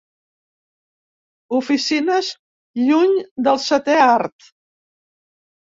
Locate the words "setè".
3.69-4.01